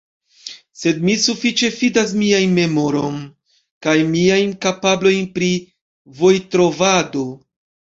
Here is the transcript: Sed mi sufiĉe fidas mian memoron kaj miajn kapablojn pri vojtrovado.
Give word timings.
Sed 0.83 1.01
mi 1.09 1.13
sufiĉe 1.23 1.69
fidas 1.81 2.13
mian 2.21 2.55
memoron 2.61 3.21
kaj 3.87 3.95
miajn 4.15 4.57
kapablojn 4.67 5.31
pri 5.39 5.53
vojtrovado. 6.25 7.25